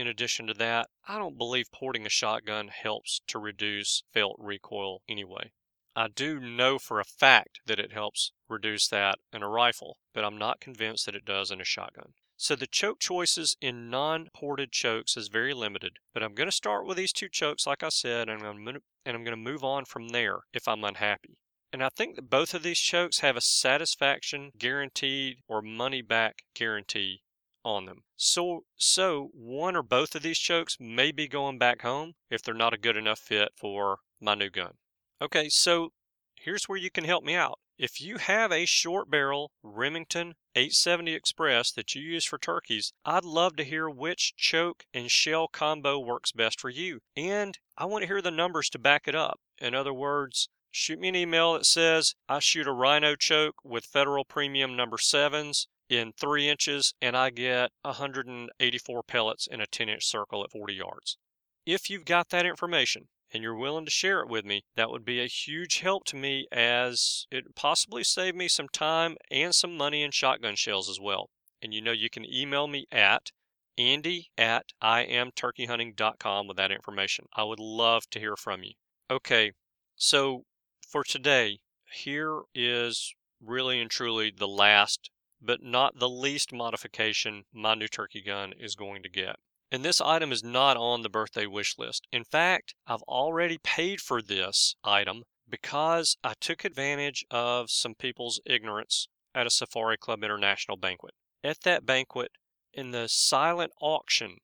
in 0.00 0.06
addition 0.06 0.46
to 0.46 0.54
that, 0.54 0.88
I 1.06 1.18
don't 1.18 1.36
believe 1.36 1.70
porting 1.70 2.06
a 2.06 2.08
shotgun 2.08 2.68
helps 2.68 3.20
to 3.26 3.38
reduce 3.38 4.02
felt 4.14 4.36
recoil 4.38 5.02
anyway. 5.06 5.52
I 5.94 6.08
do 6.08 6.40
know 6.40 6.78
for 6.78 7.00
a 7.00 7.04
fact 7.04 7.60
that 7.66 7.78
it 7.78 7.92
helps 7.92 8.32
reduce 8.48 8.88
that 8.88 9.18
in 9.32 9.42
a 9.42 9.48
rifle, 9.48 9.98
but 10.14 10.24
I'm 10.24 10.38
not 10.38 10.60
convinced 10.60 11.04
that 11.04 11.14
it 11.14 11.26
does 11.26 11.50
in 11.50 11.60
a 11.60 11.64
shotgun. 11.64 12.14
So 12.38 12.56
the 12.56 12.66
choke 12.66 13.00
choices 13.00 13.58
in 13.60 13.90
non-ported 13.90 14.72
chokes 14.72 15.18
is 15.18 15.28
very 15.28 15.52
limited, 15.52 15.98
but 16.14 16.22
I'm 16.22 16.34
going 16.34 16.48
to 16.48 16.52
start 16.52 16.86
with 16.86 16.96
these 16.96 17.12
two 17.12 17.28
chokes 17.28 17.66
like 17.66 17.82
I 17.82 17.90
said 17.90 18.30
and 18.30 18.42
I'm 18.42 18.64
to, 18.64 18.80
and 19.04 19.16
I'm 19.16 19.24
going 19.24 19.36
to 19.36 19.50
move 19.50 19.62
on 19.62 19.84
from 19.84 20.08
there 20.08 20.38
if 20.54 20.66
I'm 20.66 20.82
unhappy. 20.82 21.36
And 21.72 21.84
I 21.84 21.90
think 21.90 22.16
that 22.16 22.30
both 22.30 22.54
of 22.54 22.62
these 22.62 22.80
chokes 22.80 23.18
have 23.18 23.36
a 23.36 23.42
satisfaction 23.42 24.52
guaranteed 24.56 25.40
or 25.46 25.60
money 25.60 26.00
back 26.00 26.36
guarantee 26.54 27.20
on 27.64 27.86
them. 27.86 28.04
So 28.16 28.64
so 28.76 29.30
one 29.32 29.76
or 29.76 29.82
both 29.82 30.14
of 30.14 30.22
these 30.22 30.38
chokes 30.38 30.76
may 30.80 31.12
be 31.12 31.28
going 31.28 31.58
back 31.58 31.82
home 31.82 32.14
if 32.30 32.42
they're 32.42 32.54
not 32.54 32.74
a 32.74 32.78
good 32.78 32.96
enough 32.96 33.18
fit 33.18 33.50
for 33.56 33.98
my 34.20 34.34
new 34.34 34.50
gun. 34.50 34.74
Okay, 35.22 35.48
so 35.48 35.92
here's 36.34 36.68
where 36.68 36.78
you 36.78 36.90
can 36.90 37.04
help 37.04 37.24
me 37.24 37.34
out. 37.34 37.58
If 37.78 38.00
you 38.00 38.18
have 38.18 38.52
a 38.52 38.66
short 38.66 39.10
barrel 39.10 39.52
Remington 39.62 40.34
870 40.54 41.14
Express 41.14 41.72
that 41.72 41.94
you 41.94 42.02
use 42.02 42.26
for 42.26 42.36
turkeys, 42.36 42.92
I'd 43.06 43.24
love 43.24 43.56
to 43.56 43.64
hear 43.64 43.88
which 43.88 44.34
choke 44.36 44.84
and 44.92 45.10
shell 45.10 45.48
combo 45.48 45.98
works 45.98 46.32
best 46.32 46.60
for 46.60 46.68
you. 46.68 47.00
And 47.16 47.58
I 47.78 47.86
want 47.86 48.02
to 48.02 48.06
hear 48.06 48.20
the 48.20 48.30
numbers 48.30 48.68
to 48.70 48.78
back 48.78 49.08
it 49.08 49.14
up. 49.14 49.40
In 49.58 49.74
other 49.74 49.94
words, 49.94 50.50
shoot 50.70 50.98
me 50.98 51.08
an 51.08 51.16
email 51.16 51.54
that 51.54 51.64
says 51.64 52.14
I 52.28 52.38
shoot 52.38 52.66
a 52.66 52.72
rhino 52.72 53.16
choke 53.16 53.56
with 53.64 53.86
federal 53.86 54.24
premium 54.24 54.76
number 54.76 54.98
sevens 54.98 55.66
in 55.90 56.12
three 56.12 56.48
inches 56.48 56.94
and 57.02 57.16
I 57.16 57.30
get 57.30 57.72
184 57.82 59.02
pellets 59.02 59.46
in 59.46 59.60
a 59.60 59.66
10 59.66 59.88
inch 59.88 60.06
circle 60.06 60.42
at 60.44 60.52
40 60.52 60.72
yards. 60.72 61.18
If 61.66 61.90
you've 61.90 62.06
got 62.06 62.30
that 62.30 62.46
information, 62.46 63.08
and 63.32 63.42
you're 63.42 63.54
willing 63.54 63.84
to 63.84 63.90
share 63.90 64.20
it 64.20 64.28
with 64.28 64.44
me, 64.44 64.64
that 64.76 64.90
would 64.90 65.04
be 65.04 65.20
a 65.20 65.26
huge 65.26 65.80
help 65.80 66.04
to 66.04 66.16
me 66.16 66.46
as 66.50 67.26
it 67.30 67.54
possibly 67.54 68.02
save 68.02 68.34
me 68.34 68.48
some 68.48 68.68
time 68.68 69.16
and 69.30 69.54
some 69.54 69.76
money 69.76 70.02
in 70.02 70.10
shotgun 70.10 70.56
shells 70.56 70.88
as 70.88 70.98
well. 71.00 71.30
And 71.62 71.72
you 71.72 71.80
know, 71.80 71.92
you 71.92 72.10
can 72.10 72.24
email 72.24 72.66
me 72.66 72.86
at 72.90 73.30
andy 73.78 74.30
at 74.36 74.66
iamturkeyhunting.com 74.82 76.48
with 76.48 76.56
that 76.56 76.72
information. 76.72 77.26
I 77.34 77.44
would 77.44 77.60
love 77.60 78.04
to 78.10 78.18
hear 78.18 78.36
from 78.36 78.62
you. 78.64 78.72
Okay, 79.10 79.52
so 79.96 80.44
for 80.88 81.04
today, 81.04 81.58
here 81.92 82.42
is 82.54 83.14
really 83.40 83.80
and 83.80 83.90
truly 83.90 84.32
the 84.36 84.48
last, 84.48 85.10
but 85.40 85.62
not 85.62 85.98
the 85.98 86.08
least 86.08 86.52
modification 86.52 87.44
my 87.52 87.74
new 87.74 87.88
turkey 87.88 88.22
gun 88.22 88.52
is 88.58 88.74
going 88.74 89.02
to 89.02 89.08
get. 89.08 89.36
And 89.72 89.84
this 89.84 90.00
item 90.00 90.32
is 90.32 90.42
not 90.42 90.76
on 90.76 91.02
the 91.02 91.08
birthday 91.08 91.46
wish 91.46 91.78
list. 91.78 92.06
In 92.10 92.24
fact, 92.24 92.74
I've 92.86 93.02
already 93.02 93.58
paid 93.58 94.00
for 94.00 94.20
this 94.20 94.74
item 94.82 95.22
because 95.48 96.16
I 96.24 96.34
took 96.40 96.64
advantage 96.64 97.24
of 97.30 97.70
some 97.70 97.94
people's 97.94 98.40
ignorance 98.44 99.08
at 99.34 99.46
a 99.46 99.50
Safari 99.50 99.96
Club 99.96 100.24
International 100.24 100.76
banquet. 100.76 101.14
At 101.42 101.60
that 101.62 101.86
banquet, 101.86 102.32
in 102.72 102.90
the 102.90 103.08
silent 103.08 103.72
auction, 103.80 104.38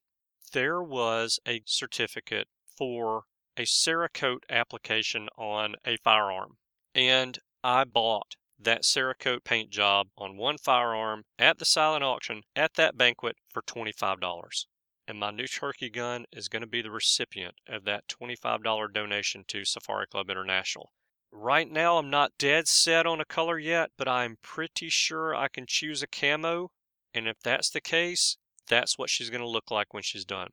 there 0.53 0.83
was 0.83 1.39
a 1.47 1.63
certificate 1.65 2.49
for 2.77 3.25
a 3.57 3.63
Cerakote 3.63 4.45
application 4.49 5.29
on 5.37 5.75
a 5.85 5.97
firearm. 5.99 6.57
And 6.95 7.39
I 7.65 7.85
bought 7.85 8.37
that 8.59 8.83
Cerakote 8.83 9.45
paint 9.45 9.71
job 9.71 10.09
on 10.17 10.37
one 10.37 10.59
firearm 10.59 11.25
at 11.39 11.59
the 11.59 11.65
silent 11.65 12.05
auction 12.05 12.43
at 12.55 12.75
that 12.75 12.97
banquet 12.97 13.37
for 13.53 13.63
$25 13.63 14.67
and 15.09 15.19
my 15.19 15.31
new 15.31 15.47
turkey 15.47 15.89
gun 15.89 16.25
is 16.33 16.49
going 16.49 16.63
to 16.63 16.69
be 16.69 16.83
the 16.83 16.91
recipient 16.91 17.55
of 17.69 17.85
that 17.85 18.09
$25 18.09 18.93
donation 18.93 19.45
to 19.49 19.65
Safari 19.65 20.07
Club 20.07 20.31
International. 20.31 20.91
Right 21.31 21.71
now, 21.71 21.99
I'm 21.99 22.11
not 22.11 22.33
dead 22.39 22.67
set 22.67 23.07
on 23.07 23.21
a 23.21 23.25
color 23.25 23.59
yet, 23.59 23.91
but 23.97 24.09
I'm 24.09 24.37
pretty 24.43 24.89
sure 24.89 25.35
I 25.35 25.49
can 25.49 25.65
choose 25.67 26.03
a 26.03 26.07
camo, 26.07 26.71
and 27.15 27.29
if 27.29 27.37
that's 27.43 27.71
the 27.71 27.81
case, 27.81 28.37
that's 28.69 28.99
what 28.99 29.11
she's 29.11 29.31
going 29.31 29.43
to 29.43 29.49
look 29.49 29.71
like 29.71 29.95
when 29.95 30.03
she's 30.03 30.25
done. 30.25 30.49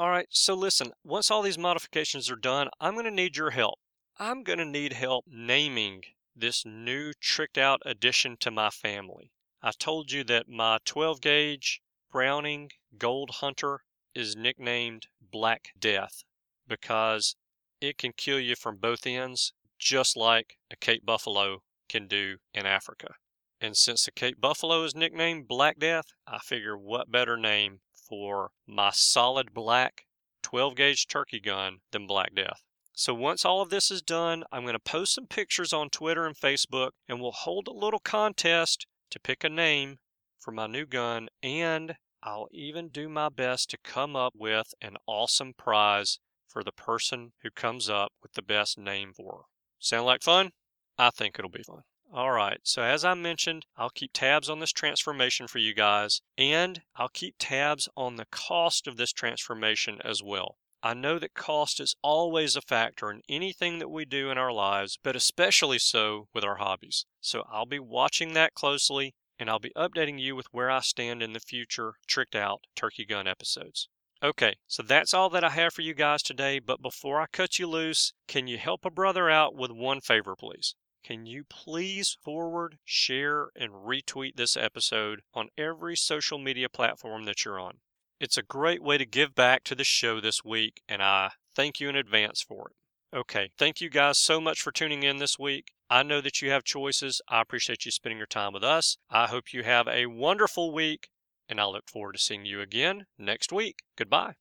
Alright, 0.00 0.28
so 0.30 0.54
listen, 0.54 0.92
once 1.04 1.30
all 1.30 1.42
these 1.42 1.58
modifications 1.58 2.30
are 2.30 2.36
done, 2.36 2.68
I'm 2.80 2.94
going 2.94 3.04
to 3.04 3.10
need 3.10 3.36
your 3.36 3.50
help. 3.50 3.78
I'm 4.18 4.42
going 4.42 4.58
to 4.58 4.64
need 4.64 4.94
help 4.94 5.26
naming 5.28 6.02
this 6.34 6.64
new 6.64 7.12
tricked 7.20 7.58
out 7.58 7.82
addition 7.84 8.36
to 8.38 8.50
my 8.50 8.70
family. 8.70 9.32
I 9.62 9.70
told 9.70 10.10
you 10.10 10.24
that 10.24 10.48
my 10.48 10.78
12 10.84 11.20
gauge 11.20 11.80
Browning 12.10 12.70
Gold 12.98 13.30
Hunter 13.40 13.80
is 14.14 14.36
nicknamed 14.36 15.06
Black 15.20 15.72
Death 15.78 16.24
because 16.66 17.36
it 17.80 17.98
can 17.98 18.12
kill 18.12 18.40
you 18.40 18.56
from 18.56 18.76
both 18.76 19.06
ends, 19.06 19.52
just 19.78 20.16
like 20.16 20.58
a 20.70 20.76
Cape 20.76 21.04
Buffalo 21.04 21.62
can 21.88 22.06
do 22.06 22.38
in 22.54 22.66
Africa. 22.66 23.14
And 23.60 23.76
since 23.76 24.04
the 24.04 24.10
Cape 24.10 24.40
Buffalo 24.40 24.84
is 24.84 24.94
nicknamed 24.94 25.48
Black 25.48 25.78
Death, 25.78 26.06
I 26.26 26.38
figure 26.38 26.76
what 26.76 27.12
better 27.12 27.36
name 27.36 27.80
for 27.94 28.50
my 28.66 28.90
solid 28.92 29.54
black 29.54 30.06
12 30.42 30.74
gauge 30.74 31.06
turkey 31.06 31.40
gun 31.40 31.78
than 31.92 32.06
Black 32.06 32.34
Death. 32.34 32.62
So 32.94 33.14
once 33.14 33.44
all 33.44 33.62
of 33.62 33.70
this 33.70 33.90
is 33.90 34.02
done, 34.02 34.44
I'm 34.52 34.62
going 34.62 34.74
to 34.74 34.78
post 34.78 35.14
some 35.14 35.26
pictures 35.26 35.72
on 35.72 35.88
Twitter 35.88 36.26
and 36.26 36.36
Facebook, 36.36 36.90
and 37.08 37.20
we'll 37.20 37.32
hold 37.32 37.66
a 37.66 37.72
little 37.72 37.98
contest 37.98 38.86
to 39.10 39.18
pick 39.20 39.44
a 39.44 39.48
name 39.48 39.98
for 40.38 40.52
my 40.52 40.66
new 40.66 40.84
gun, 40.84 41.28
and 41.42 41.96
I'll 42.22 42.48
even 42.52 42.88
do 42.88 43.08
my 43.08 43.30
best 43.30 43.70
to 43.70 43.78
come 43.78 44.14
up 44.14 44.34
with 44.36 44.74
an 44.82 44.96
awesome 45.06 45.54
prize 45.54 46.18
for 46.46 46.62
the 46.62 46.72
person 46.72 47.32
who 47.42 47.50
comes 47.50 47.88
up 47.88 48.12
with 48.22 48.34
the 48.34 48.42
best 48.42 48.76
name 48.76 49.12
for. 49.14 49.46
Sound 49.78 50.04
like 50.04 50.22
fun? 50.22 50.50
I 50.98 51.10
think 51.10 51.38
it'll 51.38 51.50
be 51.50 51.62
fun. 51.62 51.82
All 52.12 52.30
right, 52.30 52.60
so 52.62 52.82
as 52.82 53.06
I 53.06 53.14
mentioned, 53.14 53.64
I'll 53.74 53.88
keep 53.88 54.12
tabs 54.12 54.50
on 54.50 54.60
this 54.60 54.70
transformation 54.70 55.48
for 55.48 55.58
you 55.58 55.72
guys, 55.72 56.20
and 56.36 56.82
I'll 56.94 57.08
keep 57.08 57.36
tabs 57.38 57.88
on 57.96 58.16
the 58.16 58.26
cost 58.30 58.86
of 58.86 58.98
this 58.98 59.12
transformation 59.12 59.98
as 60.04 60.22
well. 60.22 60.58
I 60.84 60.94
know 60.94 61.20
that 61.20 61.34
cost 61.34 61.78
is 61.78 61.94
always 62.02 62.56
a 62.56 62.60
factor 62.60 63.10
in 63.10 63.22
anything 63.28 63.78
that 63.78 63.88
we 63.88 64.04
do 64.04 64.30
in 64.30 64.38
our 64.38 64.52
lives, 64.52 64.98
but 65.00 65.14
especially 65.14 65.78
so 65.78 66.26
with 66.34 66.42
our 66.42 66.56
hobbies. 66.56 67.06
So 67.20 67.44
I'll 67.48 67.66
be 67.66 67.78
watching 67.78 68.32
that 68.32 68.54
closely 68.54 69.14
and 69.38 69.48
I'll 69.48 69.60
be 69.60 69.72
updating 69.76 70.20
you 70.20 70.34
with 70.34 70.46
where 70.50 70.70
I 70.70 70.80
stand 70.80 71.22
in 71.22 71.34
the 71.34 71.40
future 71.40 71.94
tricked 72.06 72.34
out 72.34 72.66
turkey 72.74 73.04
gun 73.04 73.28
episodes. 73.28 73.88
Okay, 74.22 74.54
so 74.66 74.82
that's 74.82 75.14
all 75.14 75.30
that 75.30 75.44
I 75.44 75.50
have 75.50 75.72
for 75.72 75.82
you 75.82 75.94
guys 75.94 76.22
today, 76.22 76.58
but 76.58 76.82
before 76.82 77.20
I 77.20 77.26
cut 77.26 77.58
you 77.58 77.68
loose, 77.68 78.12
can 78.28 78.46
you 78.46 78.58
help 78.58 78.84
a 78.84 78.90
brother 78.90 79.30
out 79.30 79.54
with 79.54 79.70
one 79.70 80.00
favor, 80.00 80.36
please? 80.36 80.74
Can 81.04 81.26
you 81.26 81.44
please 81.44 82.16
forward, 82.22 82.78
share, 82.84 83.50
and 83.56 83.72
retweet 83.72 84.36
this 84.36 84.56
episode 84.56 85.22
on 85.34 85.48
every 85.58 85.96
social 85.96 86.38
media 86.38 86.68
platform 86.68 87.24
that 87.24 87.44
you're 87.44 87.58
on? 87.58 87.78
It's 88.22 88.36
a 88.36 88.42
great 88.42 88.84
way 88.84 88.98
to 88.98 89.04
give 89.04 89.34
back 89.34 89.64
to 89.64 89.74
the 89.74 89.82
show 89.82 90.20
this 90.20 90.44
week, 90.44 90.80
and 90.88 91.02
I 91.02 91.32
thank 91.56 91.80
you 91.80 91.88
in 91.88 91.96
advance 91.96 92.40
for 92.40 92.70
it. 92.70 93.16
Okay, 93.16 93.50
thank 93.58 93.80
you 93.80 93.90
guys 93.90 94.16
so 94.16 94.40
much 94.40 94.60
for 94.60 94.70
tuning 94.70 95.02
in 95.02 95.16
this 95.16 95.40
week. 95.40 95.72
I 95.90 96.04
know 96.04 96.20
that 96.20 96.40
you 96.40 96.48
have 96.52 96.62
choices. 96.62 97.20
I 97.28 97.40
appreciate 97.40 97.84
you 97.84 97.90
spending 97.90 98.18
your 98.18 98.28
time 98.28 98.52
with 98.52 98.62
us. 98.62 98.96
I 99.10 99.26
hope 99.26 99.52
you 99.52 99.64
have 99.64 99.88
a 99.88 100.06
wonderful 100.06 100.72
week, 100.72 101.08
and 101.48 101.60
I 101.60 101.64
look 101.64 101.90
forward 101.90 102.12
to 102.12 102.20
seeing 102.20 102.46
you 102.46 102.60
again 102.60 103.06
next 103.18 103.52
week. 103.52 103.80
Goodbye. 103.96 104.34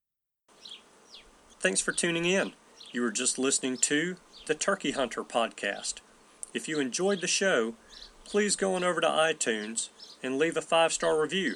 Thanks 1.60 1.82
for 1.82 1.92
tuning 1.92 2.26
in. 2.26 2.54
You 2.92 3.02
were 3.02 3.12
just 3.12 3.40
listening 3.40 3.78
to 3.78 4.18
the 4.46 4.54
Turkey 4.54 4.92
Hunter 4.92 5.24
podcast. 5.24 6.02
If 6.54 6.68
you 6.68 6.80
enjoyed 6.80 7.22
the 7.22 7.26
show, 7.26 7.74
please 8.26 8.56
go 8.56 8.76
on 8.76 8.84
over 8.84 9.02
to 9.02 9.08
iTunes 9.08 9.90
and 10.22 10.38
leave 10.38 10.56
a 10.56 10.62
five 10.62 10.94
star 10.94 11.20
review. 11.20 11.56